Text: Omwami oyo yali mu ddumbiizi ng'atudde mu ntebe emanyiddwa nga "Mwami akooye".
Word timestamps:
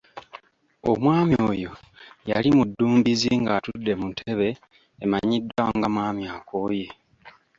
Omwami 0.91 1.35
oyo 1.51 1.71
yali 2.29 2.49
mu 2.57 2.63
ddumbiizi 2.69 3.31
ng'atudde 3.41 3.91
mu 3.99 4.07
ntebe 4.13 4.49
emanyiddwa 5.03 5.63
nga 5.75 5.87
"Mwami 5.93 6.23
akooye". 6.35 6.87